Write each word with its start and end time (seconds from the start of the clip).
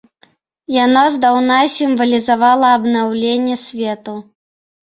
Яно 0.83 1.03
здаўна 1.15 1.59
сімвалізавала 1.75 2.73
абнаўленне 2.81 3.55
свету. 3.69 4.19